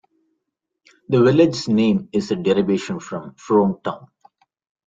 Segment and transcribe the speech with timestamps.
[1.09, 4.07] The village's name is a derivation from "Frome Town".